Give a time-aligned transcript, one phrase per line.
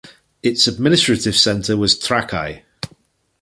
[0.41, 2.63] Its administrative centre was Trakai.